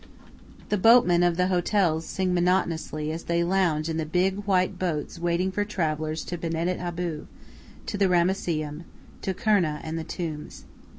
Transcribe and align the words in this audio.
The 0.69 0.79
boatmen 0.79 1.21
of 1.21 1.37
the 1.37 1.45
hotels 1.45 2.07
sing 2.07 2.33
monotonously 2.33 3.11
as 3.11 3.25
they 3.25 3.43
lounge 3.43 3.87
in 3.87 3.97
the 3.97 4.03
big, 4.07 4.45
white 4.45 4.79
boats 4.79 5.19
waiting 5.19 5.51
for 5.51 5.63
travellers 5.63 6.25
to 6.25 6.39
Medinet 6.39 6.79
Abu, 6.79 7.27
to 7.85 7.97
the 7.99 8.09
Ramesseum, 8.09 8.85
to 9.21 9.35
Kurna, 9.35 9.79
and 9.83 9.99
the 9.99 10.03
tombs. 10.03 10.65